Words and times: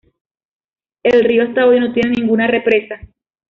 El 1.03 1.23
río, 1.23 1.43
hasta 1.43 1.67
hoy, 1.67 1.79
no 1.79 1.93
tiene 1.93 2.15
ninguna 2.17 2.47
represa. 2.47 3.01